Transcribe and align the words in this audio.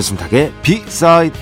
배순탁의 0.00 0.54
비사이드 0.62 1.38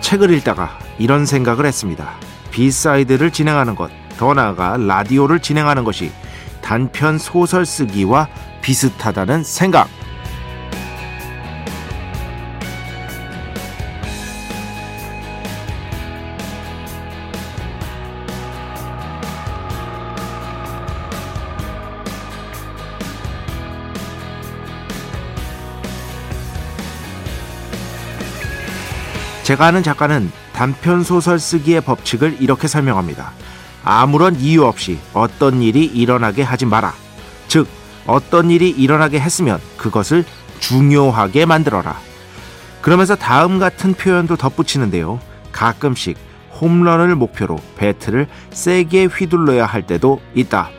책을 0.00 0.32
읽다가 0.32 0.78
이런 0.98 1.26
생각을 1.26 1.64
했습니다. 1.64 2.14
B 2.50 2.59
side를 2.59 3.30
진행하는 3.30 3.76
것, 3.76 3.90
더 4.18 4.34
나아가 4.34 4.76
라디오를 4.76 5.38
진행하는 5.38 5.84
것이 5.84 6.10
단편 6.60 7.18
소설 7.18 7.64
쓰기와 7.64 8.28
비슷하다는 8.62 9.44
생각. 9.44 9.88
제가 29.44 29.66
아는 29.66 29.82
작가는 29.82 30.32
단편 30.54 31.04
소설 31.04 31.38
쓰기의 31.38 31.82
법칙을 31.82 32.38
이렇게 32.40 32.66
설명합니다. 32.66 33.32
아무런 33.84 34.36
이유 34.36 34.64
없이 34.64 34.98
어떤 35.12 35.60
일이 35.60 35.84
일어나게 35.84 36.42
하지 36.42 36.64
마라. 36.64 36.94
즉, 37.46 37.68
어떤 38.06 38.50
일이 38.50 38.70
일어나게 38.70 39.20
했으면 39.20 39.60
그것을 39.76 40.24
중요하게 40.60 41.44
만들어라. 41.44 41.94
그러면서 42.80 43.16
다음 43.16 43.58
같은 43.58 43.92
표현도 43.92 44.36
덧붙이는데요. 44.36 45.20
가끔씩 45.52 46.16
홈런을 46.58 47.14
목표로 47.14 47.58
배트를 47.76 48.28
세게 48.50 49.04
휘둘러야 49.06 49.66
할 49.66 49.86
때도 49.86 50.22
있다. 50.34 50.70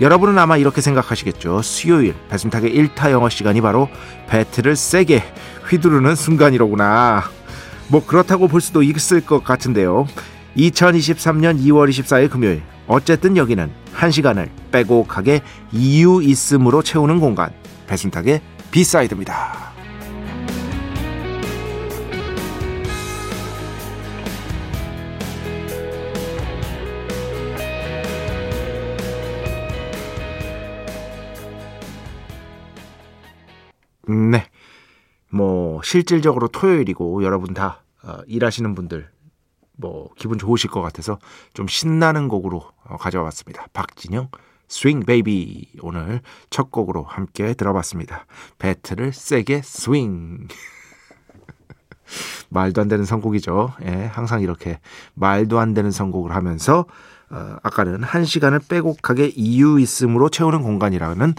여러분은 0.00 0.36
아마 0.36 0.56
이렇게 0.56 0.80
생각하시겠죠. 0.80 1.62
수요일 1.62 2.16
배순탁의 2.28 2.74
1타 2.74 3.12
영어 3.12 3.28
시간이 3.28 3.60
바로 3.60 3.88
배트를 4.28 4.74
세게 4.74 5.22
휘두르는 5.68 6.16
순간이로구나. 6.16 7.37
뭐 7.88 8.04
그렇다고 8.04 8.48
볼 8.48 8.60
수도 8.60 8.82
있을 8.82 9.20
것 9.20 9.42
같은데요. 9.42 10.06
2023년 10.56 11.60
2월 11.62 11.88
24일 11.88 12.30
금요일 12.30 12.62
어쨌든 12.86 13.36
여기는 13.36 13.70
한 13.92 14.10
시간을 14.10 14.50
빼곡하게 14.72 15.42
이유 15.72 16.22
있음으로 16.22 16.82
채우는 16.82 17.20
공간 17.20 17.50
배순탁의 17.86 18.40
B 18.70 18.79
side입니다. 18.79 19.77
실질적으로 35.88 36.48
토요일이고 36.48 37.24
여러분 37.24 37.54
다 37.54 37.82
어, 38.02 38.18
일하시는 38.26 38.74
분들 38.74 39.08
뭐 39.78 40.10
기분 40.18 40.36
좋으실 40.36 40.68
것 40.68 40.82
같아서 40.82 41.18
좀 41.54 41.66
신나는 41.66 42.28
곡으로 42.28 42.62
어, 42.84 42.98
가져왔습니다. 42.98 43.68
박진영 43.72 44.28
Swing 44.68 45.00
Baby 45.00 45.78
오늘 45.80 46.20
첫 46.50 46.70
곡으로 46.70 47.04
함께 47.04 47.54
들어봤습니다. 47.54 48.26
배트를 48.58 49.14
세게 49.14 49.62
스윙 49.64 50.48
말도 52.50 52.82
안 52.82 52.88
되는 52.88 53.06
선곡이죠. 53.06 53.72
예, 53.86 54.04
항상 54.12 54.42
이렇게 54.42 54.80
말도 55.14 55.58
안 55.58 55.72
되는 55.72 55.90
선곡을 55.90 56.34
하면서 56.34 56.84
어, 57.30 57.56
아까는 57.62 58.02
한 58.02 58.26
시간을 58.26 58.60
빼곡하게 58.68 59.28
이유 59.28 59.80
있음으로 59.80 60.28
채우는 60.28 60.62
공간이라는 60.62 61.34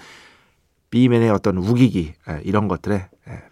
B 0.90 0.96
man의 0.96 1.30
어떤 1.30 1.58
우기기 1.58 2.16
예, 2.30 2.42
이런 2.44 2.68
것들에 2.68 3.10
예, 3.28 3.49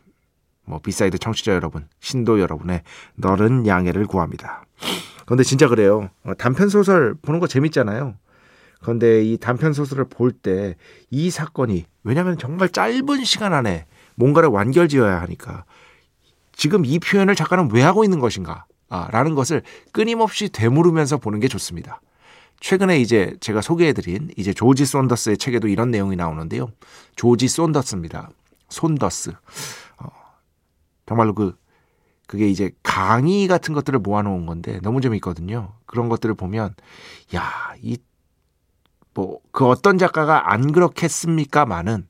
뭐 0.68 0.80
B 0.80 0.87
side 0.87 1.18
청취자 1.18 1.54
여러분, 1.54 1.88
신도 2.00 2.40
여러분의 2.40 2.84
너른 3.16 3.66
양해를 3.66 4.06
구합니다. 4.06 4.66
그런데 5.26 5.44
진짜 5.44 5.68
그래요. 5.68 6.10
어, 6.24 6.34
단편 6.38 6.70
소설 6.70 7.16
보는 7.22 7.40
거 7.40 7.48
재밌잖아요. 7.48 8.16
그런데 8.82 9.24
이 9.24 9.38
단편 9.38 9.74
소설을 9.74 10.06
볼 10.10 10.32
때 10.32 10.76
이 11.10 11.30
사건이 11.32 11.86
왜냐하면 12.04 12.38
정말 12.38 12.70
짧은 12.70 13.24
시간 13.24 13.54
안에 13.54 13.86
뭔가를 14.16 14.50
완결지어야 14.50 15.20
하니까 15.22 15.66
지금 16.54 16.86
이 16.86 17.00
표현을 17.00 17.36
작가는 17.36 17.70
왜 17.72 17.82
하고 17.82 18.04
있는 18.04 18.20
것인가? 18.20 18.66
아, 18.90 19.08
라는 19.12 19.36
것을 19.36 19.64
끊임없이 19.92 20.50
되물으면서 20.50 21.18
보는 21.18 21.40
게 21.40 21.48
좋습니다. 21.48 22.02
최근에 22.60 23.00
이제 23.00 23.36
제가 23.40 23.62
소개해드린 23.62 24.32
이제 24.38 24.54
조지 24.54 24.86
손더스의 24.86 25.38
책에도 25.38 25.68
이런 25.68 25.92
내용이 25.92 26.16
나오는데요. 26.16 26.72
조지 27.16 27.48
손더스입니다. 27.48 28.30
손더스. 28.70 29.34
정말로 31.08 31.34
그 31.34 31.58
그게 32.28 32.48
이제 32.50 32.72
강의 32.84 33.48
같은 33.48 33.74
것들을 33.74 34.00
모아놓은 34.00 34.46
건데 34.46 34.80
너무 34.84 35.02
재밌거든요. 35.02 35.74
그런 35.86 36.10
것들을 36.10 36.36
보면 36.36 36.76
야 37.34 37.74
이 37.82 37.98
뭐 39.16 39.40
그 39.52 39.66
어떤 39.66 39.98
작가가 39.98 40.54
안 40.54 40.72
그렇겠습니까만은 40.72 42.08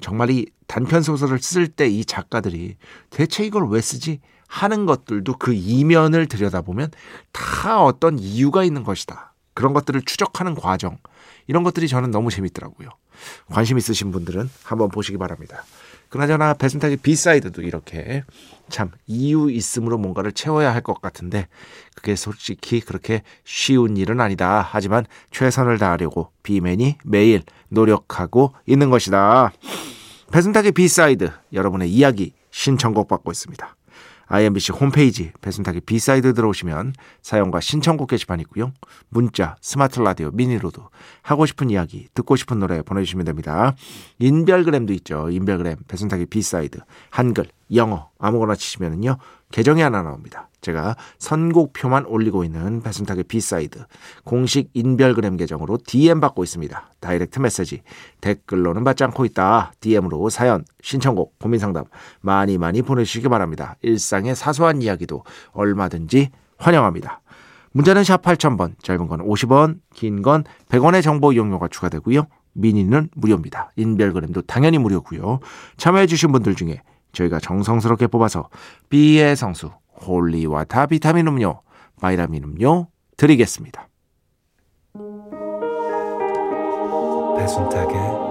정말 0.00 0.30
이 0.30 0.46
단편 0.68 1.02
소설을 1.02 1.40
쓸 1.40 1.66
때 1.68 1.88
이 1.88 2.04
작가들이 2.04 2.76
대체 3.10 3.44
이걸 3.44 3.68
왜 3.68 3.80
쓰지 3.80 4.20
하는 4.46 4.86
것들도 4.86 5.38
그 5.38 5.52
이면을 5.52 6.26
들여다보면 6.26 6.92
다 7.32 7.82
어떤 7.82 8.18
이유가 8.20 8.62
있는 8.62 8.84
것이다. 8.84 9.34
그런 9.54 9.72
것들을 9.72 10.02
추적하는 10.02 10.54
과정 10.54 10.98
이런 11.48 11.64
것들이 11.64 11.88
저는 11.88 12.12
너무 12.12 12.30
재밌더라고요. 12.30 12.90
관심 13.50 13.78
있으신 13.78 14.12
분들은 14.12 14.48
한번 14.62 14.88
보시기 14.90 15.18
바랍니다. 15.18 15.64
그나저나 16.08 16.54
배순탁의 16.54 16.98
B 16.98 17.07
side도 17.07 17.62
이렇게 17.62 18.24
참 18.68 18.90
이유 19.06 19.50
있음으로 19.50 19.98
뭔가를 19.98 20.32
채워야 20.32 20.72
할 20.74 20.82
것 20.82 21.00
같은데 21.00 21.48
그게 21.94 22.14
솔직히 22.14 22.80
그렇게 22.80 23.22
쉬운 23.44 23.96
일은 23.96 24.20
아니다. 24.20 24.66
하지만 24.68 25.04
최선을 25.30 25.78
다하려고 25.78 26.30
비맨이 26.42 26.98
매일 27.04 27.42
노력하고 27.68 28.54
있는 28.66 28.90
것이다. 28.90 29.52
배순탁의 30.32 30.72
B 30.72 30.84
side 30.84 31.30
여러분의 31.52 31.90
이야기 31.90 32.32
신청곡 32.50 33.08
받고 33.08 33.30
있습니다. 33.32 33.74
IMBC 34.28 34.72
홈페이지 34.72 35.32
배순탁의 35.40 35.82
B 35.82 35.92
side 35.92 36.34
들어오시면 36.34 36.94
사연과 37.22 37.60
신청곡 37.60 38.08
게시판 38.08 38.40
있고요. 38.40 38.72
문자, 39.08 39.56
스마트 39.60 40.00
라디오, 40.00 40.30
미니로도 40.32 40.88
하고 41.22 41.46
싶은 41.46 41.70
이야기, 41.70 42.08
듣고 42.14 42.36
싶은 42.36 42.58
노래 42.58 42.82
보내주시면 42.82 43.24
됩니다. 43.24 43.74
인별그램도 44.18 44.92
있죠. 44.94 45.30
인별그램 45.30 45.76
배순탁의 45.88 46.26
B 46.26 46.37
side 46.37 46.80
한글, 47.10 47.46
영어 47.74 48.10
아무거나 48.18 48.54
치시면은요. 48.54 49.16
계정이 49.52 49.80
하나 49.80 50.02
나옵니다. 50.02 50.48
제가 50.60 50.96
선곡표만 51.18 52.06
올리고 52.06 52.42
있는 52.44 52.82
배순탁의 52.82 53.24
B 53.24 53.36
side 53.36 53.84
공식 54.24 54.70
인별그램 54.74 55.36
계정으로 55.36 55.78
DM 55.86 56.20
받고 56.20 56.42
있습니다. 56.42 56.90
direct 57.00 57.38
message 57.38 57.82
댓글로는 58.20 58.82
받지 58.82 59.04
않고 59.04 59.24
있다. 59.24 59.72
DM으로 59.80 60.28
사연, 60.28 60.64
신청곡, 60.82 61.38
고민상담 61.38 61.84
많이 62.20 62.58
많이 62.58 62.82
보내주시기 62.82 63.28
바랍니다. 63.28 63.76
일상의 63.82 64.34
사소한 64.34 64.82
이야기도 64.82 65.22
얼마든지 65.52 66.30
환영합니다. 66.58 67.20
문자는 67.72 68.04
샵 68.04 68.22
8000번, 68.22 68.82
짧은 68.82 69.06
건 69.06 69.20
50원, 69.20 69.80
긴 69.94 70.22
건 70.22 70.44
100원의 70.68 71.02
정보 71.02 71.32
이용료가 71.32 71.68
추가되고요. 71.68 72.26
미니는 72.54 73.10
무료입니다. 73.14 73.70
인별그램도 73.76 74.42
당연히 74.42 74.78
무료고요. 74.78 75.40
참여해주신 75.76 76.32
분들 76.32 76.54
중에 76.54 76.80
저희가 77.12 77.40
정성스럽게 77.40 78.06
뽑아서 78.08 78.48
B의 78.88 79.36
성수 79.36 79.70
holy 80.06 80.42
water 80.42 80.86
비타민 80.86 81.26
음료, 81.26 81.60
바이라민 82.00 82.44
음료 82.44 82.88
드리겠습니다. 83.16 83.88
배순탁의 87.38 88.26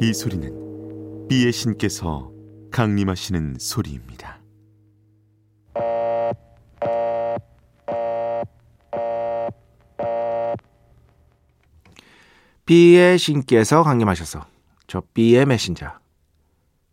이 0.00 0.12
소리는 0.12 1.26
비의 1.28 1.52
신께서 1.52 2.30
강림하시는 2.70 3.56
소리입니다. 3.58 4.27
비의 12.68 13.16
신께서 13.16 13.82
강림하셔서 13.82 14.44
저 14.86 15.02
비의 15.14 15.46
메신저 15.46 15.90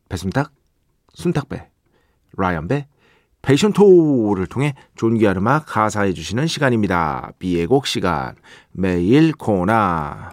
배순탁, 0.07 0.53
순탁배, 1.13 1.67
라이언배, 2.37 2.87
패션토를 3.41 4.47
통해 4.47 4.73
존귀한 4.95 5.35
음악 5.35 5.65
가사해 5.65 6.13
주시는 6.13 6.47
시간입니다. 6.47 7.33
비의 7.39 7.65
곡 7.67 7.87
시간 7.87 8.35
매일 8.71 9.33
코나 9.33 10.31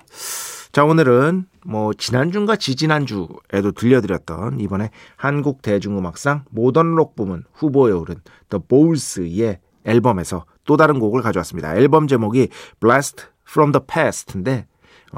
자 0.70 0.84
오늘은 0.84 1.46
뭐 1.66 1.92
지난주인가 1.92 2.54
지지난주에도 2.54 3.72
들려드렸던 3.74 4.60
이번에 4.60 4.90
한국 5.16 5.60
대중음악상 5.62 6.44
모던록 6.50 7.16
부문 7.16 7.42
후보에 7.52 7.90
오른 7.90 8.14
The 8.48 8.62
Bowles의 8.68 9.58
앨범에서 9.86 10.44
또 10.66 10.76
다른 10.76 11.00
곡을 11.00 11.20
가져왔습니다. 11.20 11.74
앨범 11.74 12.06
제목이 12.06 12.48
Blast 12.78 13.24
from 13.44 13.72
the 13.72 13.84
Past인데 13.84 14.66
어, 14.66 14.71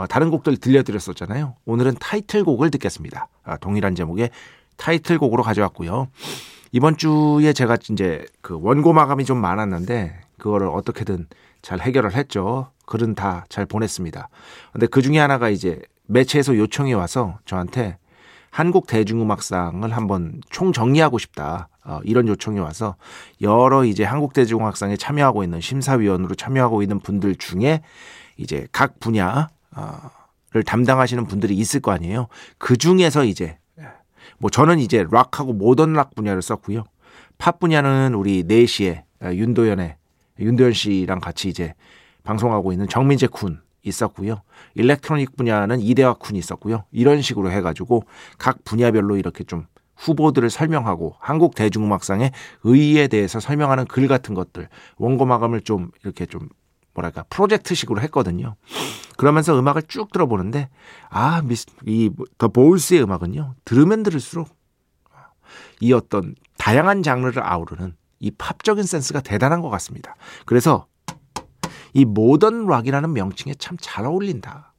다른 0.08 0.31
곡들 0.31 0.56
들려드렸었잖아요. 0.56 1.55
오늘은 1.64 1.94
타이틀곡을 2.00 2.70
듣겠습니다. 2.73 3.29
아, 3.44 3.56
동일한 3.56 3.94
제목의 3.94 4.31
타이틀곡으로 4.76 5.43
가져왔고요. 5.43 6.08
이번 6.73 6.96
주에 6.96 7.52
제가 7.52 7.79
이제 7.91 8.26
그 8.41 8.58
원고 8.61 8.93
마감이 8.93 9.25
좀 9.25 9.38
많았는데 9.38 10.19
그거를 10.38 10.67
어떻게든 10.67 11.29
잘 11.62 11.81
해결을 11.81 12.14
했죠. 12.14 12.70
글은 12.87 13.14
다 13.14 13.44
잘 13.49 13.67
보냈습니다. 13.67 14.29
근데 14.73 14.87
그 14.87 15.00
중에 15.00 15.19
하나가 15.19 15.49
이제 15.49 15.81
매체에서 16.06 16.56
요청이 16.56 16.93
와서 16.94 17.38
저한테 17.47 17.97
한국 18.50 18.87
대중음악상을 18.87 19.90
한번 19.97 20.40
총 20.50 20.73
정리하고 20.73 21.19
싶다. 21.19 21.69
어, 21.85 22.00
이런 22.05 22.29
요청이 22.29 22.58
와서 22.61 22.97
여러 23.40 23.85
이제 23.85 24.05
한국 24.05 24.32
대중음악상에 24.32 24.97
참여하고 24.97 25.44
있는 25.44 25.61
심사위원으로 25.61 26.35
참여하고 26.35 26.82
있는 26.82 26.99
분들 27.00 27.37
중에 27.37 27.82
이제 28.37 28.67
각 28.73 29.00
분야 29.00 29.49
를 30.53 30.62
담당하시는 30.62 31.26
분들이 31.26 31.56
있을 31.56 31.81
거 31.81 31.91
아니에요. 31.91 32.29
그 32.59 32.76
중에서 32.76 33.25
이제 33.25 33.59
뭐 34.38 34.50
저는 34.50 34.79
이제 34.79 35.05
락하고 35.11 35.53
모던 35.53 35.94
락 35.94 36.15
분야를 36.15 36.43
썼고요. 36.43 36.85
팝 37.38 37.59
분야는 37.59 38.15
우리 38.15 38.44
4시에 38.44 39.03
윤도현의 39.25 39.97
윤도현 40.38 40.73
씨랑 40.73 41.19
같이 41.19 41.49
이제 41.49 41.75
방송하고 42.23 42.73
있는 42.73 42.88
정민재 42.88 43.26
군 43.26 43.61
있었고요. 43.82 44.43
electronic 44.75 45.37
분야는 45.37 45.81
이대화 45.81 46.15
군이 46.15 46.37
있었고요. 46.37 46.85
이런 46.93 47.21
식으로 47.21 47.50
해가지고 47.50 48.05
각 48.38 48.62
분야별로 48.65 49.17
이렇게 49.17 49.43
좀 49.43 49.67
후보들을 49.97 50.50
설명하고 50.50 51.17
한국 51.19 51.55
대중음악상의 51.56 52.31
의의에 52.62 53.09
대해서 53.09 53.41
설명하는 53.41 53.87
글 53.87 54.06
같은 54.06 54.35
것들 54.35 54.69
원고 54.99 55.26
마감을 55.26 55.62
좀 55.62 55.91
이렇게 56.03 56.26
좀 56.26 56.49
뭐랄까 56.94 57.25
프로젝트식으로 57.25 58.00
했거든요. 58.02 58.56
그러면서 59.17 59.58
음악을 59.58 59.82
쭉 59.88 60.12
들어보는데 60.12 60.69
아 61.11 61.43
미스 61.43 61.67
이더 61.87 62.49
보울스의 62.49 63.02
음악은요 63.02 63.55
들으면 63.64 64.02
들을수록 64.02 64.49
이 65.81 65.93
어떤 65.93 66.35
다양한 66.56 67.02
장르를 67.02 67.43
아우르는 67.44 67.94
이 68.20 68.31
팝적인 68.31 68.85
센스가 68.85 69.20
대단한 69.20 69.61
것 69.61 69.69
같습니다. 69.70 70.17
그래서 70.46 70.87
이 71.93 72.05
모던 72.05 72.67
락이라는 72.67 73.12
명칭에 73.12 73.55
참 73.55 73.76
잘 73.81 74.06
어울린다. 74.06 74.73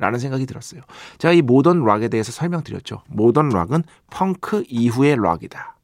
라는 0.00 0.20
생각이 0.20 0.46
들었어요. 0.46 0.82
제가 1.18 1.34
이 1.34 1.42
모던 1.42 1.84
락에 1.84 2.06
대해서 2.08 2.30
설명드렸죠. 2.30 3.02
모던 3.08 3.48
락은 3.48 3.82
펑크 4.10 4.64
이후의 4.68 5.16
락이다. 5.20 5.77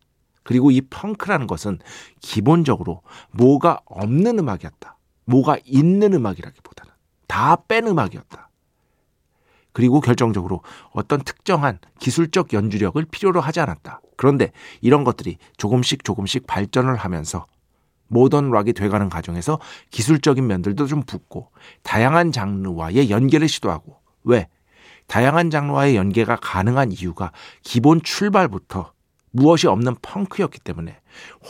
그리고 0.44 0.70
이 0.70 0.80
펑크라는 0.82 1.48
것은 1.48 1.80
기본적으로 2.20 3.02
뭐가 3.32 3.80
없는 3.86 4.38
음악이었다. 4.38 4.96
뭐가 5.24 5.58
있는 5.64 6.12
음악이라기보다는 6.12 6.92
다 7.26 7.56
뺀 7.66 7.86
음악이었다. 7.88 8.50
그리고 9.72 10.00
결정적으로 10.00 10.62
어떤 10.92 11.20
특정한 11.22 11.80
기술적 11.98 12.52
연주력을 12.52 13.04
필요로 13.06 13.40
하지 13.40 13.58
않았다. 13.58 14.00
그런데 14.16 14.52
이런 14.80 15.02
것들이 15.02 15.38
조금씩 15.56 16.04
조금씩 16.04 16.46
발전을 16.46 16.94
하면서 16.94 17.46
모던 18.06 18.50
락이 18.50 18.72
돼가는 18.72 19.08
과정에서 19.08 19.58
기술적인 19.90 20.46
면들도 20.46 20.86
좀 20.86 21.02
붙고 21.02 21.50
다양한 21.82 22.30
장르와의 22.30 23.10
연계를 23.10 23.48
시도하고 23.48 23.98
왜? 24.22 24.46
다양한 25.08 25.50
장르와의 25.50 25.96
연계가 25.96 26.36
가능한 26.36 26.92
이유가 26.92 27.32
기본 27.62 28.00
출발부터 28.00 28.93
무엇이 29.34 29.66
없는 29.66 29.96
펑크였기 30.00 30.60
때문에 30.60 30.96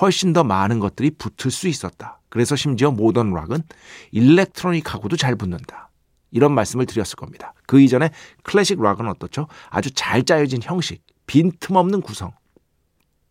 훨씬 0.01 0.33
더 0.33 0.43
많은 0.43 0.81
것들이 0.81 1.11
붙을 1.11 1.51
수 1.51 1.69
있었다. 1.69 2.21
그래서 2.31 2.57
심지어 2.57 2.91
모던 2.91 3.33
락은 3.33 3.63
일렉트로닉하고도 4.11 5.17
잘 5.17 5.37
붙는다. 5.37 5.91
이런 6.31 6.53
말씀을 6.53 6.87
드렸을 6.87 7.17
겁니다. 7.17 7.53
그 7.67 7.81
이전에 7.81 8.11
클래식 8.43 8.81
락은 8.81 9.07
어떻죠? 9.07 9.49
아주 9.69 9.91
잘 9.93 10.25
짜여진 10.25 10.61
형식, 10.63 11.03
빈틈없는 11.27 12.01
구성. 12.01 12.33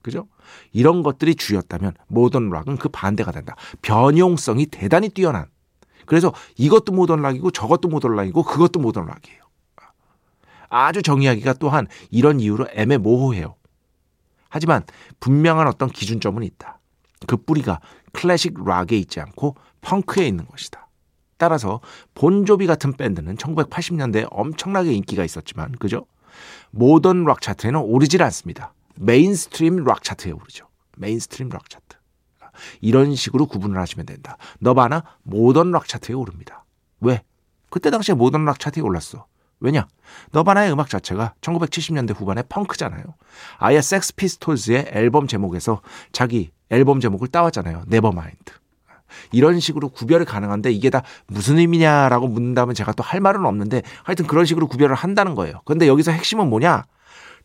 그죠? 0.03 0.27
이런 0.71 1.01
것들이 1.01 1.33
주였다면 1.33 1.93
모던 2.07 2.51
락은 2.51 2.77
그 2.77 2.89
반대가 2.89 3.31
된다. 3.31 3.55
변용성이 3.81 4.67
대단히 4.67 5.09
뛰어난. 5.09 5.47
그래서 6.05 6.31
이것도 6.57 6.91
모던 6.93 7.23
락이고 7.23 7.49
저것도 7.49 7.89
모던 7.89 8.15
락이고 8.15 8.43
그것도 8.43 8.79
모던 8.79 9.07
락이에요. 9.07 9.41
아주 10.69 11.01
정의하기가 11.01 11.53
또한 11.53 11.87
이런 12.11 12.39
이유로 12.39 12.67
애매모호해요. 12.73 13.55
하지만 14.53 14.83
분명한 15.19 15.65
어떤 15.65 15.89
기준점은 15.89 16.43
있다. 16.43 16.79
그 17.25 17.37
뿌리가 17.37 17.79
클래식 18.11 18.63
락에 18.63 18.95
있지 18.95 19.19
않고 19.19 19.55
펑크에 19.81 20.27
있는 20.27 20.45
것이다. 20.45 20.89
따라서 21.37 21.81
본조비 22.13 22.67
같은 22.67 22.93
밴드는 22.93 23.35
1980년대에 23.37 24.27
엄청나게 24.29 24.93
인기가 24.93 25.25
있었지만 25.25 25.71
그죠? 25.79 26.05
모던 26.69 27.25
락 27.25 27.41
차트에는 27.41 27.79
오르질 27.79 28.21
않습니다. 28.21 28.75
mainstream 28.93 29.85
락 29.85 30.03
차트에 30.03 30.31
오르죠. 30.31 30.67
mainstream 30.97 31.49
락 31.49 31.67
차트. 31.67 31.97
이런 32.81 33.15
식으로 33.15 33.47
구분을 33.47 33.81
하시면 33.81 34.05
된다. 34.05 34.37
너바나 34.59 35.03
모던 35.23 35.71
락 35.71 35.87
차트에 35.87 36.13
오릅니다. 36.13 36.63
왜? 37.01 37.23
그때 37.71 37.89
당시에 37.89 38.13
모던 38.13 38.45
락 38.45 38.59
차트에 38.59 38.83
올랐어. 38.83 39.25
왜냐? 39.59 39.87
너바나의 40.31 40.71
음악 40.71 40.89
자체가 40.89 41.33
1970년대 41.41 42.15
후반에 42.15 42.43
펑크잖아요. 42.49 43.03
아예 43.57 43.81
섹스 43.81 44.13
피스톨즈의 44.15 44.87
앨범 44.93 45.27
제목에서 45.27 45.81
자기 46.11 46.51
앨범 46.69 46.99
제목을 46.99 47.27
따왔잖아요. 47.29 47.83
네버마인드. 47.87 48.53
이런 49.31 49.59
식으로 49.59 49.89
구별이 49.89 50.25
가능한데 50.25 50.71
이게 50.71 50.89
다 50.89 51.03
무슨 51.27 51.59
의미냐라고 51.59 52.27
묻는다면 52.27 52.73
제가 52.75 52.93
또 52.93 53.03
할 53.03 53.19
말은 53.19 53.45
없는데 53.45 53.83
하여튼 54.03 54.25
그런 54.27 54.45
식으로 54.45 54.67
구별을 54.67 54.95
한다는 54.95 55.35
거예요. 55.35 55.61
근데 55.65 55.87
여기서 55.87 56.11
핵심은 56.11 56.49
뭐냐? 56.49 56.85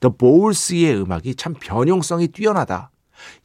더 0.01 0.09
보울스의 0.11 1.03
음악이 1.03 1.35
참 1.35 1.55
변용성이 1.55 2.29
뛰어나다. 2.29 2.91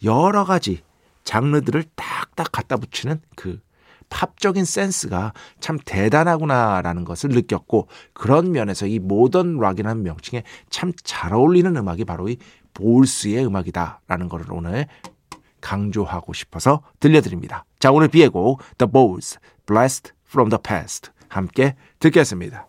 여러 0.03 0.46
가지 0.46 0.84
장르들을 1.24 1.84
딱딱 1.96 2.51
갖다 2.51 2.77
붙이는 2.77 3.20
그 3.36 3.60
팝적인 4.13 4.63
센스가 4.63 5.34
참 5.60 5.79
대단하구나라는 5.84 7.03
것을 7.03 7.32
느꼈고 7.32 7.88
그런 8.13 8.51
면에서 8.51 8.86
이 8.86 9.00
모던 9.00 9.58
락이라는 9.58 10.03
명칭에 10.03 10.43
참 10.70 10.93
잘 11.03 11.34
어울리는 11.34 11.75
음악이 11.75 12.05
바로 12.05 12.29
이 12.29 12.38
보울스의 12.75 13.46
음악이다라는 13.46 14.29
것을 14.29 14.51
오늘 14.51 14.86
강조하고 15.62 16.34
싶어서 16.34 16.84
들려드립니다. 17.00 17.65
자 17.79 17.91
오늘 17.91 18.08
비의 18.08 18.29
곡 18.29 18.62
The 18.77 18.91
Bowls, 18.91 19.39
Blessed 19.65 20.12
from 20.27 20.50
the 20.50 20.62
Past 20.62 21.10
함께 21.27 21.75
듣겠습니다. 22.00 22.67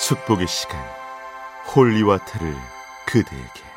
축복의 0.00 0.46
시간 0.46 0.80
holy 1.74 1.99
water를 1.99 2.54
그대에게 3.06 3.67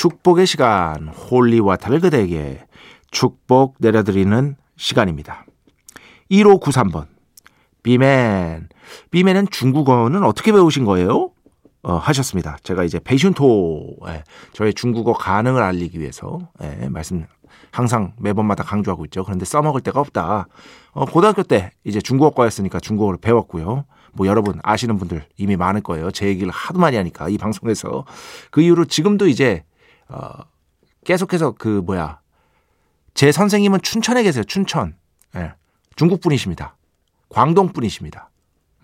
축복의 0.00 0.46
시간 0.46 1.08
holy 1.08 1.36
water를 1.36 2.00
그대에게 2.00 2.64
축복 3.10 3.74
내려드리는 3.80 4.56
시간입니다. 4.78 5.44
1593번 6.30 7.06
비맨 7.82 8.70
비맨은 9.10 9.48
중국어는 9.50 10.24
어떻게 10.24 10.52
배우신 10.52 10.86
거예요? 10.86 11.32
어, 11.82 11.96
하셨습니다. 11.96 12.56
제가 12.62 12.84
이제 12.84 12.98
베이슌토 12.98 14.08
예, 14.08 14.24
저의 14.54 14.72
중국어 14.72 15.12
가능을 15.12 15.60
알리기 15.60 16.00
위해서 16.00 16.38
예, 16.62 16.88
말씀 16.88 17.26
항상 17.70 18.14
매번마다 18.18 18.64
강조하고 18.64 19.04
있죠. 19.04 19.22
그런데 19.22 19.44
써먹을 19.44 19.82
데가 19.82 20.00
없다. 20.00 20.46
어, 20.92 21.04
고등학교 21.04 21.42
때 21.42 21.72
이제 21.84 22.00
중국어과였으니까 22.00 22.80
중국어를 22.80 23.18
배웠고요. 23.20 23.84
뭐 24.14 24.26
여러분 24.26 24.60
아시는 24.62 24.96
분들 24.96 25.26
이미 25.36 25.56
많을 25.56 25.82
거예요. 25.82 26.10
제 26.10 26.26
얘기를 26.26 26.50
하도 26.50 26.78
많이 26.78 26.96
하니까 26.96 27.28
이 27.28 27.36
방송에서 27.36 28.06
그 28.50 28.62
이후로 28.62 28.86
지금도 28.86 29.28
이제 29.28 29.62
어, 30.10 30.44
계속해서 31.04 31.52
그 31.52 31.82
뭐야 31.84 32.20
제 33.14 33.32
선생님은 33.32 33.82
춘천에 33.82 34.22
계세요. 34.22 34.44
춘천. 34.44 34.96
예. 35.36 35.54
중국 35.96 36.20
분이십니다. 36.20 36.76
광동 37.28 37.72
분이십니다. 37.72 38.30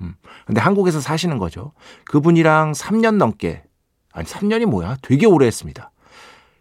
음. 0.01 0.15
근데 0.47 0.61
한국에서 0.61 1.01
사시는 1.01 1.39
거죠. 1.39 1.73
그분이랑 2.05 2.73
3년 2.73 3.17
넘게 3.17 3.65
아니 4.13 4.27
3년이 4.27 4.67
뭐야? 4.67 4.97
되게 5.03 5.27
오래 5.27 5.47
했습니다. 5.47 5.91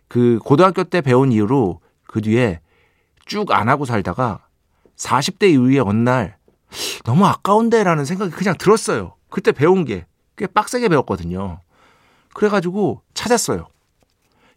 그 0.08 0.40
고등학교 0.44 0.84
때 0.84 1.02
배운 1.02 1.32
이후로 1.32 1.82
그 2.08 2.22
뒤에 2.22 2.62
쭉 3.26 3.52
안 3.52 3.70
하고 3.70 3.86
살다가 3.86 4.46
40대 4.96 5.50
이후에 5.52 5.80
어느 5.80 5.98
날 5.98 6.38
너무 7.04 7.26
아까운데라는 7.26 8.06
생각이 8.06 8.32
그냥 8.32 8.56
들었어요. 8.58 9.16
그때 9.30 9.52
배운 9.52 9.86
게 9.86 10.06
꽤 10.38 10.48
빡세게 10.48 10.90
배웠거든요. 10.90 11.62
그래가지고 12.34 13.02
찾았어요. 13.14 13.68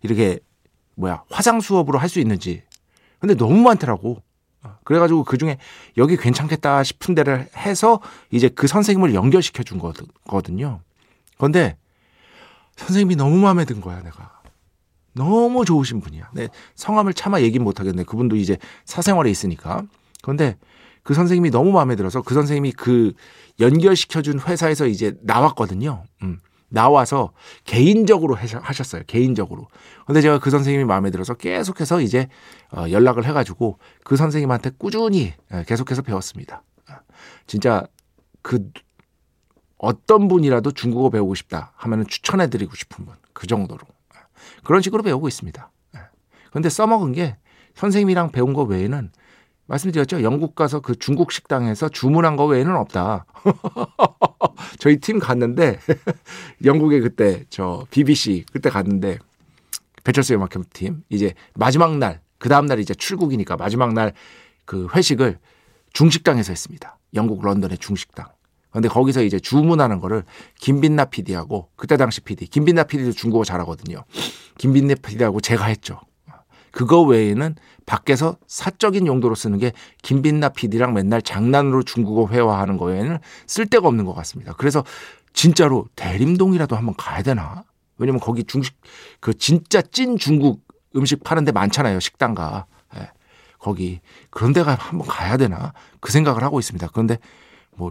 이렇게 0.03 0.39
뭐야 0.95 1.23
화상 1.31 1.61
수업으로 1.61 1.99
할 1.99 2.09
수 2.09 2.21
있는지. 2.21 2.63
근데 3.19 3.35
너무 3.35 3.61
많더라고. 3.63 4.23
그래가지고 4.85 5.25
그 5.25 5.39
중에 5.39 5.59
여기 5.97 6.17
괜찮겠다 6.17 6.83
싶은 6.83 7.15
데를 7.15 7.49
해서 7.57 8.01
이제 8.31 8.49
그 8.49 8.67
선생님을 8.67 9.15
연결시켜 9.15 9.63
준 9.63 9.79
거거든요. 9.79 10.81
그런데 11.37 11.77
선생님이 12.77 13.17
너무 13.17 13.37
마음에 13.37 13.65
든 13.65 13.81
거야, 13.81 14.03
내가. 14.03 14.41
너무 15.15 15.65
좋으신 15.65 16.01
분이야. 16.01 16.31
내 16.33 16.49
성함을 16.75 17.15
차마 17.15 17.41
얘기 17.41 17.59
못 17.59 17.81
하겠네. 17.81 18.05
그분도 18.05 18.37
이제 18.37 18.57
사생활에 18.85 19.31
있으니까. 19.31 19.83
그런데 20.23 20.57
그 21.03 21.15
선생님이 21.15 21.51
너무 21.51 21.73
마음에 21.73 21.97
들어서 21.97 22.23
그 22.23 22.35
선생님이 22.35 22.73
그 22.73 23.13
연결시켜준 23.61 24.41
회사에서 24.41 24.87
이제 24.87 25.15
나왔거든요. 25.23 26.05
음. 26.23 26.39
나와서 26.69 27.33
개인적으로 27.65 28.35
하셨어요. 28.35 29.03
개인적으로. 29.07 29.69
근데 30.07 30.21
제가 30.21 30.39
그 30.39 30.51
선생님이 30.51 30.85
마음에 30.85 31.11
들어서 31.11 31.35
계속해서 31.35 32.01
이제 32.01 32.29
어, 32.71 32.85
연락을 32.91 33.25
해가지고 33.25 33.79
그 34.05 34.17
선생님한테 34.17 34.71
꾸준히 34.79 35.35
예, 35.53 35.65
계속해서 35.67 36.03
배웠습니다. 36.03 36.63
진짜 37.47 37.87
그 38.43 38.71
어떤 39.79 40.29
분이라도 40.29 40.73
중국어 40.73 41.11
배우고 41.11 41.35
싶다 41.35 41.73
하면은 41.77 42.07
추천해드리고 42.07 42.75
싶은 42.75 43.07
분. 43.07 43.15
그 43.33 43.47
정도로. 43.47 43.81
그런 44.65 44.83
식으로 44.83 45.03
배우고 45.03 45.29
있습니다. 45.29 45.71
그런데 46.51 46.69
써먹은 46.69 47.13
게 47.13 47.37
선생님이랑 47.75 48.33
배운 48.33 48.53
거 48.53 48.63
외에는 48.63 49.13
말씀드렸죠. 49.67 50.23
영국 50.23 50.55
가서 50.55 50.81
그 50.81 50.99
중국 50.99 51.31
식당에서 51.31 51.89
주문한 51.89 52.37
거 52.37 52.47
외에는 52.47 52.75
없다. 52.77 53.27
저희 54.79 54.99
팀 54.99 55.19
갔는데 55.19 55.79
영국에 56.65 57.01
그때 57.01 57.45
저 57.51 57.87
BBC 57.91 58.45
그때 58.53 58.71
갔는데 58.71 59.19
배철수 60.05 60.35
음악캠 60.35 60.65
팀 60.73 61.03
이제 61.09 61.35
마지막 61.55 61.97
날 61.99 62.21
그 62.39 62.49
다음 62.49 62.67
날 62.67 62.79
이제 62.79 62.95
출국이니까 62.95 63.57
마지막 63.57 63.93
날 63.93 64.13
그 64.65 64.87
회식을 64.95 65.39
중식당에서 65.95 66.53
했습니다. 66.53 66.99
영국 67.15 67.43
런던의 67.43 67.79
중식당. 67.79 68.27
근데 68.71 68.87
거기서 68.87 69.23
이제 69.23 69.41
주문하는 69.41 69.99
거를 69.99 70.25
김빈나 70.61 71.07
PD하고 71.07 71.71
그때 71.75 71.97
당시 71.97 72.21
PD 72.21 72.47
김빈나 72.49 72.85
PD도 72.85 73.13
중국어 73.13 73.45
잘하거든요. 73.45 74.05
김빈나 74.59 74.97
PD하고 74.97 75.41
제가 75.41 75.65
했죠. 75.65 76.01
그거 76.71 77.03
외에는 77.03 77.57
밖에서 77.87 78.37
사적인 78.47 79.07
용도로 79.07 79.35
쓰는 79.35 79.59
게 79.59 79.73
김빈나 80.03 80.51
PD랑 80.51 80.93
맨날 80.95 81.23
장난으로 81.23 81.83
중국어 81.83 82.29
회화하는 82.33 82.77
거에는 82.77 83.19
쓸데가 83.47 83.89
없는 83.89 84.05
것 84.05 84.15
같습니다. 84.15 84.53
그래서 84.55 84.85
진짜로 85.33 85.87
대림동이라도 85.97 86.77
한번 86.77 86.95
가야 86.97 87.23
되나? 87.23 87.65
왜냐면 87.97 88.21
거기 88.21 88.45
중식 88.45 88.77
그 89.21 89.35
진짜 89.35 89.83
찐 89.83 90.19
중국 90.19 90.63
음식 90.97 91.23
파는 91.25 91.45
데 91.45 91.53
많잖아요. 91.53 92.01
식당가. 92.01 92.67
예. 92.97 93.11
거기 93.59 94.01
그런 94.31 94.53
데가 94.53 94.75
한번 94.75 95.07
가야 95.09 95.37
되나? 95.37 95.73
그 96.01 96.13
생각을 96.13 96.43
하고 96.43 96.59
있습니다. 96.59 96.89
그런데 96.93 97.19
뭐 97.77 97.91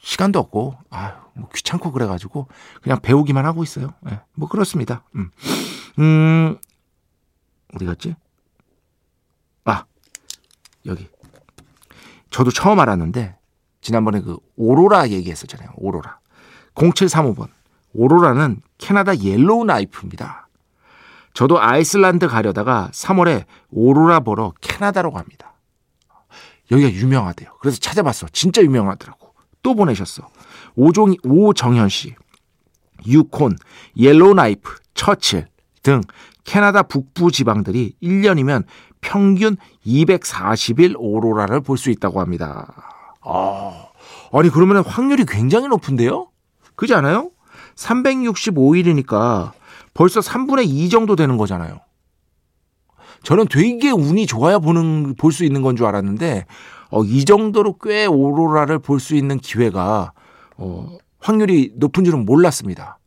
시간도 0.00 0.38
없고 0.38 0.76
아 0.90 1.24
뭐 1.34 1.48
귀찮고 1.54 1.92
그래 1.92 2.06
가지고 2.06 2.48
그냥 2.82 3.00
배우기만 3.00 3.44
하고 3.44 3.62
있어요. 3.62 3.92
예. 4.10 4.20
뭐 4.34 4.48
그렇습니다. 4.48 5.02
음. 5.16 5.30
음 5.98 6.56
어디 7.74 7.84
갔지? 7.84 8.14
아, 9.64 9.84
여기. 10.86 11.08
저도 12.30 12.50
처음 12.50 12.80
알았는데, 12.80 13.36
지난번에 13.80 14.20
그 14.20 14.38
오로라 14.56 15.08
얘기했었잖아요. 15.10 15.70
오로라. 15.76 16.18
0735번. 16.74 17.48
오로라는 17.92 18.60
캐나다 18.78 19.16
옐로우 19.16 19.64
나이프입니다. 19.64 20.48
저도 21.32 21.60
아이슬란드 21.60 22.28
가려다가 22.28 22.90
3월에 22.92 23.44
오로라 23.70 24.20
보러 24.20 24.52
캐나다로 24.60 25.12
갑니다. 25.12 25.54
여기가 26.70 26.90
유명하대요. 26.90 27.56
그래서 27.60 27.78
찾아봤어. 27.78 28.28
진짜 28.32 28.62
유명하더라고. 28.62 29.34
또 29.62 29.74
보내셨어. 29.74 30.28
오종, 30.76 31.14
오정현 31.24 31.88
씨. 31.88 32.14
유콘, 33.06 33.56
옐로우 33.96 34.34
나이프, 34.34 34.76
처칠 34.94 35.46
등 35.82 36.00
캐나다 36.44 36.82
북부 36.82 37.30
지방들이 37.32 37.94
1년이면 38.02 38.64
평균 39.00 39.56
240일 39.86 40.94
오로라를 40.98 41.60
볼 41.60 41.76
수 41.78 41.90
있다고 41.90 42.20
합니다. 42.20 42.72
아, 43.22 43.86
아니 44.32 44.50
그러면 44.50 44.84
확률이 44.84 45.24
굉장히 45.26 45.68
높은데요? 45.68 46.28
그지 46.76 46.94
않아요? 46.94 47.30
365일이니까 47.76 49.52
벌써 49.94 50.20
3분의 50.20 50.66
2 50.68 50.88
정도 50.90 51.16
되는 51.16 51.36
거잖아요. 51.36 51.80
저는 53.22 53.46
되게 53.48 53.90
운이 53.90 54.26
좋아야 54.26 54.58
보는 54.58 55.14
볼 55.16 55.32
수 55.32 55.44
있는 55.44 55.62
건 55.62 55.76
줄 55.76 55.86
알았는데 55.86 56.44
어, 56.90 57.02
이 57.04 57.24
정도로 57.24 57.78
꽤 57.78 58.06
오로라를 58.06 58.78
볼 58.78 59.00
수 59.00 59.14
있는 59.16 59.38
기회가 59.38 60.12
어, 60.56 60.98
확률이 61.20 61.72
높은 61.76 62.04
줄은 62.04 62.24
몰랐습니다. 62.26 62.98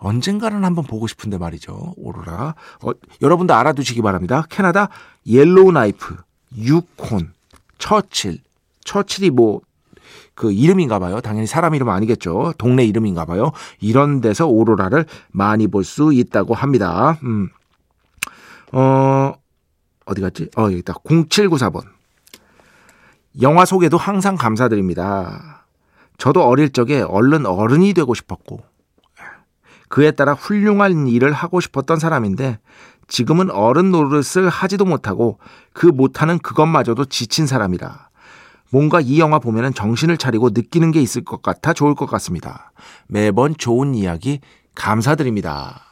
언젠가는 0.00 0.64
한번 0.64 0.84
보고 0.84 1.06
싶은데 1.06 1.38
말이죠. 1.38 1.94
오로라. 1.96 2.54
어, 2.82 2.90
여러분도 3.20 3.54
알아두시기 3.54 4.02
바랍니다. 4.02 4.44
캐나다 4.48 4.88
옐로우 5.26 5.72
나이프, 5.72 6.16
유콘, 6.56 7.32
처칠. 7.78 8.38
처칠이 8.84 9.30
뭐, 9.30 9.60
그 10.34 10.50
이름인가 10.52 10.98
봐요. 10.98 11.20
당연히 11.20 11.46
사람 11.46 11.74
이름 11.74 11.90
아니겠죠. 11.90 12.54
동네 12.56 12.84
이름인가 12.84 13.26
봐요. 13.26 13.52
이런 13.78 14.20
데서 14.22 14.46
오로라를 14.46 15.04
많이 15.30 15.66
볼 15.68 15.84
수 15.84 16.12
있다고 16.14 16.54
합니다. 16.54 17.18
음. 17.22 17.50
어, 18.72 19.34
어디 20.06 20.20
갔지? 20.22 20.48
어, 20.56 20.62
여기 20.64 20.78
있다. 20.78 20.94
0794번. 20.94 21.82
영화 23.42 23.64
소개도 23.66 23.96
항상 23.98 24.34
감사드립니다. 24.36 25.66
저도 26.18 26.42
어릴 26.44 26.70
적에 26.70 27.00
얼른 27.02 27.44
어른이 27.46 27.92
되고 27.94 28.14
싶었고, 28.14 28.60
그에 29.90 30.12
따라 30.12 30.32
훌륭한 30.32 31.08
일을 31.08 31.32
하고 31.32 31.60
싶었던 31.60 31.98
사람인데 31.98 32.58
지금은 33.08 33.50
어른 33.50 33.90
노릇을 33.90 34.48
하지도 34.48 34.84
못하고 34.84 35.38
그 35.74 35.86
못하는 35.86 36.38
그것마저도 36.38 37.06
지친 37.06 37.46
사람이라 37.46 38.08
뭔가 38.70 39.00
이 39.00 39.18
영화 39.18 39.40
보면은 39.40 39.74
정신을 39.74 40.16
차리고 40.16 40.50
느끼는 40.50 40.92
게 40.92 41.02
있을 41.02 41.24
것 41.24 41.42
같아 41.42 41.72
좋을 41.72 41.96
것 41.96 42.06
같습니다. 42.06 42.72
매번 43.08 43.56
좋은 43.56 43.96
이야기 43.96 44.40
감사드립니다. 44.76 45.82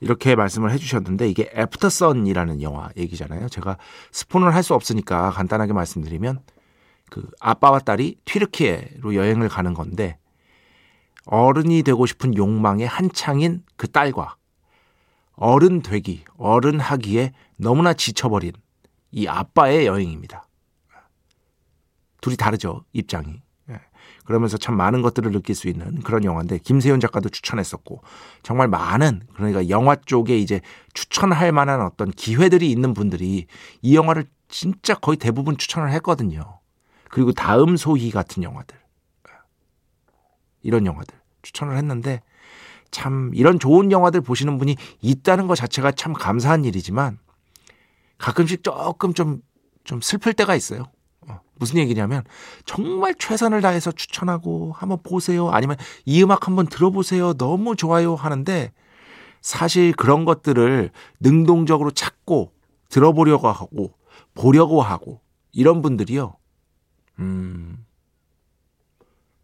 이렇게 0.00 0.34
말씀을 0.34 0.72
해주셨는데 0.72 1.28
이게 1.28 1.48
Aftersun이라는 1.54 2.60
영화 2.62 2.88
얘기잖아요. 2.96 3.48
제가 3.48 3.78
스포를 4.10 4.52
할 4.52 4.64
수 4.64 4.74
없으니까 4.74 5.30
간단하게 5.30 5.72
말씀드리면 5.72 6.40
그 7.10 7.28
아빠와 7.40 7.78
딸이 7.78 8.16
튀르키예로 8.24 9.14
여행을 9.14 9.48
가는 9.48 9.74
건데 9.74 10.18
어른이 11.30 11.82
되고 11.82 12.06
싶은 12.06 12.36
욕망의 12.36 12.86
한창인 12.86 13.62
그 13.76 13.86
딸과 13.90 14.36
어른 15.34 15.82
되기, 15.82 16.24
어른 16.38 16.80
하기에 16.80 17.32
너무나 17.56 17.92
지쳐버린 17.92 18.52
이 19.12 19.26
아빠의 19.26 19.86
여행입니다. 19.86 20.46
둘이 22.20 22.36
다르죠, 22.36 22.84
입장이. 22.92 23.40
예. 23.70 23.80
그러면서 24.24 24.56
참 24.56 24.76
많은 24.76 25.02
것들을 25.02 25.30
느낄 25.30 25.54
수 25.54 25.68
있는 25.68 26.00
그런 26.00 26.24
영화인데 26.24 26.58
김세윤 26.58 26.98
작가도 26.98 27.28
추천했었고 27.28 28.02
정말 28.42 28.68
많은 28.68 29.20
그러니까 29.34 29.68
영화 29.68 29.96
쪽에 29.96 30.38
이제 30.38 30.62
추천할 30.94 31.52
만한 31.52 31.82
어떤 31.82 32.10
기회들이 32.10 32.70
있는 32.70 32.94
분들이 32.94 33.46
이 33.82 33.96
영화를 33.96 34.24
진짜 34.48 34.94
거의 34.94 35.18
대부분 35.18 35.58
추천을 35.58 35.92
했거든요. 35.92 36.58
그리고 37.10 37.32
다음 37.32 37.76
소희 37.76 38.10
같은 38.10 38.42
영화들. 38.42 38.78
이런 40.62 40.86
영화들. 40.86 41.17
추천을 41.42 41.76
했는데 41.76 42.20
참 42.90 43.30
이런 43.34 43.58
좋은 43.58 43.92
영화들 43.92 44.20
보시는 44.20 44.58
분이 44.58 44.76
있다는 45.00 45.46
것 45.46 45.54
자체가 45.54 45.92
참 45.92 46.12
감사한 46.12 46.64
일이지만 46.64 47.18
가끔씩 48.18 48.62
조금 48.64 49.14
좀, 49.14 49.42
좀 49.84 50.00
슬플 50.00 50.32
때가 50.34 50.54
있어요. 50.54 50.84
어, 51.28 51.40
무슨 51.54 51.78
얘기냐면 51.78 52.24
정말 52.64 53.14
최선을 53.14 53.60
다해서 53.60 53.92
추천하고 53.92 54.72
한번 54.72 54.98
보세요. 55.02 55.50
아니면 55.50 55.76
이 56.04 56.22
음악 56.22 56.46
한번 56.46 56.66
들어보세요. 56.66 57.34
너무 57.34 57.76
좋아요 57.76 58.14
하는데 58.14 58.72
사실 59.40 59.92
그런 59.92 60.24
것들을 60.24 60.90
능동적으로 61.20 61.90
찾고 61.90 62.52
들어보려고 62.88 63.48
하고 63.48 63.94
보려고 64.34 64.82
하고 64.82 65.20
이런 65.52 65.82
분들이요. 65.82 66.34
음, 67.20 67.84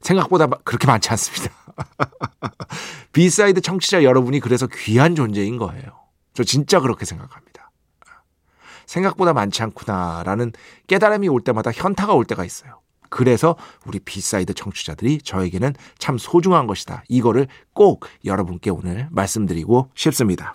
생각보다 0.01 0.47
그렇게 0.47 0.87
많지 0.87 1.11
않습니다. 1.11 1.55
B 3.13 3.22
side 3.22 3.61
청취자 3.61 4.05
여러분이 4.05 4.41
그래서 4.41 4.67
귀한 4.67 5.15
존재인 5.15 5.57
거예요. 5.57 5.83
저 6.33 6.45
진짜 6.45 6.81
그렇게 6.81 7.05
생각합니다. 7.05 7.71
생각보다 8.87 9.33
많지 9.33 9.63
않구나라는 9.63 10.53
깨달음이 10.87 11.29
올 11.29 11.41
때마다 11.41 11.71
현타가 11.73 12.15
올 12.15 12.25
때가 12.25 12.45
있어요. 12.45 12.81
그래서 13.09 13.57
우리 13.87 14.01
B 14.01 14.12
side 14.12 14.55
청취자들이 14.55 15.19
저에게는 15.23 15.75
참 15.99 16.19
소중한 16.19 16.67
것이다. 16.67 17.05
이거를 17.09 17.47
꼭 17.73 18.05
여러분께 18.25 18.71
오늘 18.71 19.09
말씀드리고 19.11 19.91
싶습니다. 19.95 20.55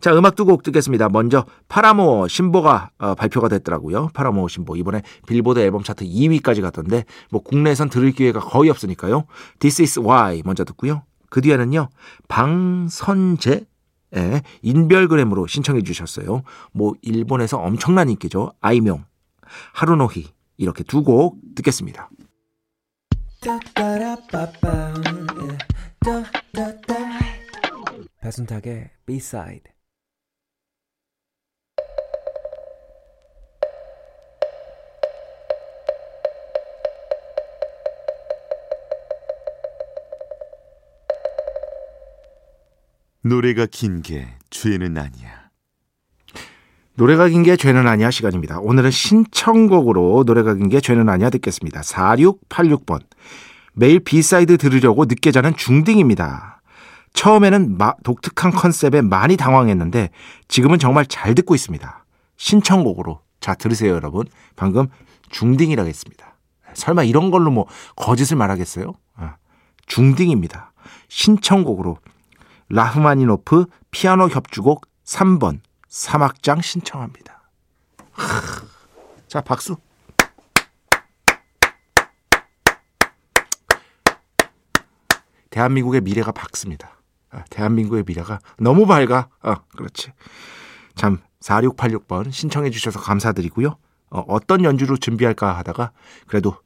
자, 0.00 0.16
음악 0.16 0.36
두 0.36 0.44
곡 0.44 0.62
듣겠습니다. 0.62 1.08
먼저 1.08 1.44
파라모 1.68 2.28
신보가 2.28 2.90
어, 2.98 3.14
발표가 3.14 3.48
됐더라고요. 3.48 4.10
파라모 4.14 4.46
신보 4.48 4.76
이번에 4.76 5.02
빌보드 5.26 5.58
앨범 5.58 5.82
차트 5.82 6.04
2위까지 6.04 6.62
갔던데 6.62 7.04
뭐 7.30 7.42
국내에선 7.42 7.90
들을 7.90 8.10
기회가 8.12 8.38
거의 8.40 8.70
없으니까요. 8.70 9.24
This 9.58 9.82
is 9.82 10.00
why 10.00 10.42
먼저 10.44 10.64
듣고요. 10.64 11.02
그 11.30 11.40
뒤에는요. 11.40 11.88
방선재 12.28 13.66
예, 14.16 14.40
인별그램으로 14.62 15.46
신청해 15.46 15.82
주셨어요. 15.82 16.42
뭐 16.72 16.94
일본에서 17.02 17.58
엄청난 17.58 18.08
인기죠. 18.08 18.52
아이명, 18.60 19.04
하루노히 19.74 20.26
이렇게 20.56 20.82
두 20.84 21.02
곡 21.02 21.38
듣겠습니다. 21.56 22.08
배순탁의 28.20 28.90
B-side 29.06 29.72
노래가 43.28 43.66
긴 43.66 44.00
게 44.02 44.26
죄는 44.48 44.96
아니야. 44.96 45.50
노래가 46.94 47.28
긴 47.28 47.42
게 47.42 47.56
죄는 47.56 47.86
아니야 47.86 48.10
시간입니다. 48.10 48.58
오늘은 48.58 48.90
신청곡으로 48.90 50.24
노래가 50.26 50.54
긴 50.54 50.70
게 50.70 50.80
죄는 50.80 51.10
아니야 51.10 51.28
듣겠습니다. 51.28 51.82
4686번. 51.82 53.00
매일 53.74 54.00
B 54.00 54.11
side 54.11 54.56
들으려고 54.56 55.04
늦게 55.04 55.30
자는 55.30 55.54
중딩입니다. 55.54 56.62
처음에는 57.12 57.76
마, 57.76 57.92
독특한 58.02 58.50
컨셉에 58.50 59.02
많이 59.02 59.36
당황했는데 59.36 60.08
지금은 60.48 60.78
정말 60.78 61.04
잘 61.04 61.34
듣고 61.34 61.54
있습니다. 61.54 62.04
신청곡으로. 62.38 63.20
자, 63.40 63.54
들으세요, 63.54 63.92
여러분. 63.92 64.24
방금 64.56 64.88
중딩이라고 65.30 65.86
했습니다. 65.86 66.38
설마 66.72 67.04
이런 67.04 67.30
걸로 67.30 67.50
뭐 67.50 67.66
거짓을 67.94 68.36
말하겠어요? 68.38 68.94
아, 69.16 69.36
중딩입니다. 69.86 70.72
신청곡으로 71.08 71.98
라흐마니노프 72.70 73.66
피아노 73.90 74.28
협주곡 74.28 74.86
3번 75.04 75.60
삼악장 75.88 76.60
신청합니다. 76.60 77.50
자, 79.26 79.40
박수. 79.40 79.76
대한민국의 85.50 86.02
미래가 86.02 86.30
밝습니다. 86.32 87.00
아, 87.30 87.44
대한민국의 87.50 88.04
미래가 88.06 88.38
너무 88.58 88.86
밝아. 88.86 89.28
아, 89.40 89.56
그렇지. 89.76 90.12
참, 90.94 91.18
4686번 91.40 92.30
신청해 92.30 92.70
주셔서 92.70 93.00
감사드리고요. 93.00 93.76
어, 94.10 94.38
떤 94.46 94.64
연주로 94.64 94.96
준비할까 94.96 95.56
하다가 95.58 95.92
그래도 96.26 96.56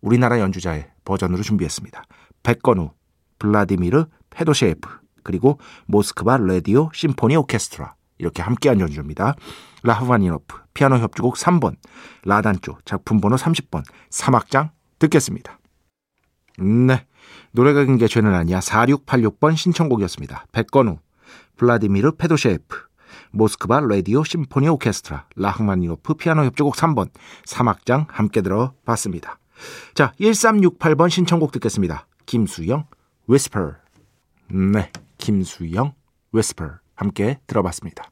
우리나라 0.00 0.40
연주자의 0.40 0.90
버전으로 1.04 1.42
준비했습니다. 1.42 2.04
백건우, 2.42 2.90
블라디미르 3.38 4.06
페도셰프, 4.30 4.88
그리고 5.26 5.58
모스크바 5.86 6.36
레디오 6.36 6.88
심포니 6.94 7.34
오케스트라 7.34 7.96
이렇게 8.18 8.42
함께한 8.42 8.78
연주입니다. 8.78 9.34
라흐마니노프 9.82 10.56
피아노 10.72 10.98
협주곡 10.98 11.34
3번 11.34 11.74
라단조 12.24 12.78
작품 12.84 13.20
번호 13.20 13.34
30번 13.34 13.82
3악장 14.08 14.70
듣겠습니다. 15.00 15.58
네. 16.58 17.04
노래가 17.50 17.84
긴게 17.84 18.06
죄는 18.06 18.32
아니야 18.34 18.60
4686번 18.60 19.56
신청곡이었습니다. 19.56 20.46
백건우 20.52 20.98
블라디미르 21.56 22.12
페도셰프 22.12 22.76
모스크바 23.32 23.80
라디오 23.80 24.22
심포니 24.22 24.68
오케스트라 24.68 25.26
라흐마니노프 25.34 26.14
피아노 26.14 26.44
협주곡 26.44 26.76
3번 26.76 27.10
3악장 27.44 28.06
함께 28.08 28.42
들어봤습니다. 28.42 29.40
자 29.94 30.12
1368번 30.20 31.10
신청곡 31.10 31.50
듣겠습니다. 31.50 32.06
김수영 32.26 32.86
Whisper 33.28 33.72
네 34.52 34.92
김수영 35.18 35.94
Whisper 36.34 36.74
함께 36.94 37.38
들어봤습니다. 37.46 38.08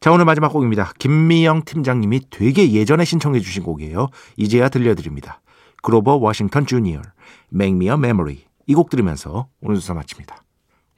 자, 0.00 0.12
오늘 0.12 0.24
마지막 0.24 0.48
곡입니다. 0.52 0.92
김미영 0.98 1.64
팀장님이 1.64 2.30
되게 2.30 2.72
예전에 2.72 3.04
신청해 3.04 3.40
주신 3.40 3.62
곡이에요. 3.62 4.08
이제야 4.36 4.68
들려드립니다. 4.68 5.42
그로버 5.82 6.16
워싱턴 6.16 6.66
주니어, 6.66 7.02
Make 7.52 7.74
Me 7.76 7.86
a 7.86 7.92
Memory. 7.94 8.44
이 8.66 8.74
곡 8.74 8.88
들으면서 8.90 9.48
오늘 9.60 9.76
수사 9.76 9.94
마칩니다. 9.94 10.44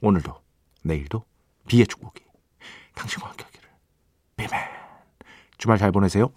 오늘도, 0.01 0.33
내일도 0.83 1.23
비의 1.67 1.87
축복이 1.87 2.21
당신과 2.95 3.29
함께 3.29 3.43
하기를. 3.45 3.69
비맨. 4.37 4.61
주말 5.57 5.77
잘 5.77 5.91
보내세요. 5.91 6.29